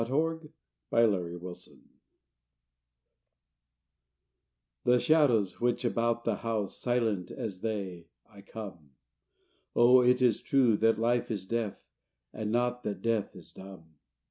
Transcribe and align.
THE 0.01 0.07
FIRST 0.07 0.47
CHRISTMAS 0.89 1.67
APART. 1.67 1.79
The 4.85 4.97
shadows 4.97 5.61
watch 5.61 5.85
about 5.85 6.23
the 6.23 6.37
house; 6.37 6.75
Silent 6.79 7.29
as 7.29 7.61
they, 7.61 8.07
I 8.27 8.41
come. 8.41 8.95
Oh, 9.75 10.01
it 10.01 10.19
is 10.23 10.41
true 10.41 10.75
that 10.77 10.97
life 10.97 11.29
is 11.29 11.45
deaf, 11.45 11.83
And 12.33 12.51
not 12.51 12.81
that 12.81 13.03
death 13.03 13.35
is 13.35 13.51
dumb. 13.51 13.97